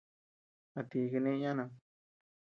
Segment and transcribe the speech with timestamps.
[0.79, 1.69] ¿A ti kane yanam.